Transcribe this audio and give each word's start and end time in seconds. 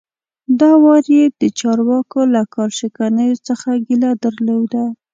دا 0.59 0.71
وار 0.83 1.03
یې 1.15 1.23
د 1.41 1.43
چارواکو 1.59 2.19
له 2.33 2.41
کار 2.53 2.69
شکنیو 2.79 3.43
څخه 3.47 3.69
ګیله 3.85 4.11
درلوده. 4.23 4.83